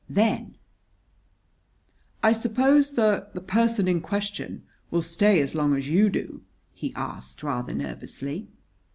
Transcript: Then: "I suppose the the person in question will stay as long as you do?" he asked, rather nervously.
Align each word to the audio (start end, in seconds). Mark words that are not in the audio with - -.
Then: 0.09 0.57
"I 2.23 2.31
suppose 2.31 2.93
the 2.93 3.27
the 3.35 3.39
person 3.39 3.87
in 3.87 4.01
question 4.01 4.63
will 4.89 5.03
stay 5.03 5.39
as 5.41 5.53
long 5.53 5.75
as 5.77 5.87
you 5.87 6.09
do?" 6.09 6.41
he 6.73 6.91
asked, 6.95 7.43
rather 7.43 7.75
nervously. 7.75 8.47